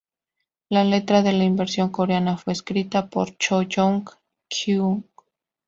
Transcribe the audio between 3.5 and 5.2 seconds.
Yoon Kyung.